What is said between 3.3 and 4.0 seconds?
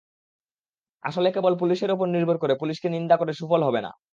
সুফল হবে না।